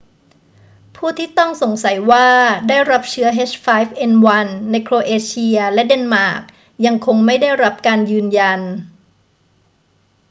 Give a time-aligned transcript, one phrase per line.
[0.95, 2.27] ผู้ที่ต้องสงสัยว่า
[2.69, 6.41] ได้รับเชื้อ h5n1 ในโครเอเชียและเดนมาร์ก
[6.85, 8.59] ยังคงไม่ได้รับการยืนยัน